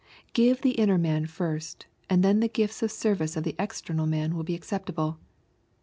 —Grive 0.33 0.61
the 0.61 0.71
inner 0.71 0.97
man 0.97 1.27
first, 1.27 1.85
and 2.09 2.23
then 2.23 2.39
the 2.39 2.47
gifts 2.47 2.81
and 2.81 2.89
service 2.89 3.37
of 3.37 3.43
the 3.43 3.53
external 3.59 4.07
man 4.07 4.33
will 4.33 4.41
be 4.41 4.55
acceptable. 4.55 5.19